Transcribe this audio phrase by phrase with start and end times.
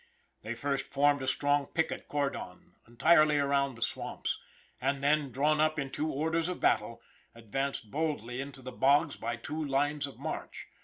[0.41, 4.39] They first formed a strong picket cordon entirely around the swamps,
[4.81, 7.03] and then, drawn up in two orders of battle,
[7.35, 10.65] advanced boldly into the bogs by two lines of march.